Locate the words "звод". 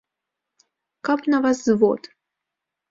1.69-2.01